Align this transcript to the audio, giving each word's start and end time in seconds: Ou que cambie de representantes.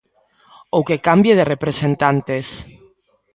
Ou 0.75 0.81
que 0.87 1.03
cambie 1.07 1.37
de 1.39 1.49
representantes. 1.53 2.47